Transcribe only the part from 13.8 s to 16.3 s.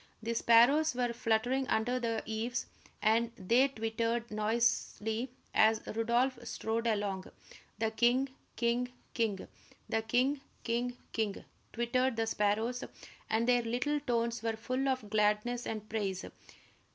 tones were full of gladness and praise.